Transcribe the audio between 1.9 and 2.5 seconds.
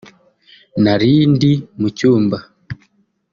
cyumba